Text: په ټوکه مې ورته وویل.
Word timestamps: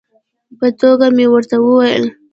په 0.57 0.67
ټوکه 0.79 1.07
مې 1.15 1.25
ورته 1.29 1.55
وویل. 1.59 2.05